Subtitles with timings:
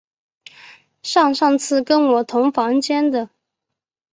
[1.03, 3.29] 上上次跟我同房间的